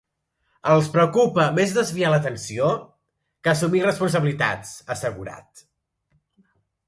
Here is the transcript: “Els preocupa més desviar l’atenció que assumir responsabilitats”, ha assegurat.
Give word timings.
“Els 0.75 0.87
preocupa 0.93 1.43
més 1.57 1.73
desviar 1.75 2.13
l’atenció 2.13 2.71
que 3.47 3.53
assumir 3.53 3.83
responsabilitats”, 3.85 4.71
ha 4.87 4.91
assegurat. 4.95 5.63